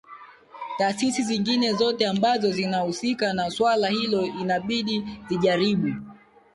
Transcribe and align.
tasisi 0.77 1.23
zingine 1.23 1.73
zote 1.73 2.07
ambazo 2.07 2.51
zinahusika 2.51 3.33
na 3.33 3.49
swala 3.51 3.87
hilo 3.87 4.25
inabidi 4.25 5.07
zijaribu 5.29 5.95